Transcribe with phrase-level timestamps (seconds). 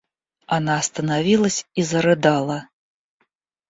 [0.47, 2.67] Она остановилась и зарыдала.